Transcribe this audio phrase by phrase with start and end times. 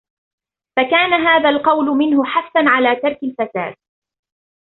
[0.77, 3.75] فَكَانَ هَذَا الْقَوْلُ مِنْهُ حَثًّا عَلَى تَرْكِ الْفَسَادِ